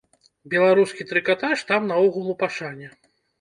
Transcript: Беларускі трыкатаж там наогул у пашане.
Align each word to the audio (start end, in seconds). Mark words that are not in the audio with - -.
Беларускі 0.53 1.07
трыкатаж 1.11 1.57
там 1.73 1.85
наогул 1.93 2.33
у 2.35 2.37
пашане. 2.41 2.91